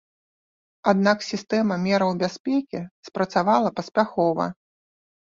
Аднак 0.91 1.17
сістэма 1.31 1.79
мераў 1.85 2.11
бяспекі 2.25 2.79
спрацавала 3.11 3.69
паспяхова. 3.81 4.53